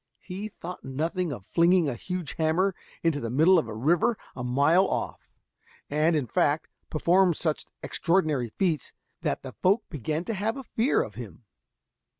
[0.23, 4.43] He thought nothing of flinging a huge hammer into the middle of a river a
[4.43, 5.29] mile off,
[5.91, 11.03] and, in fact, performed such extraordinary feats, that the folk began to have a fear
[11.03, 11.45] of him.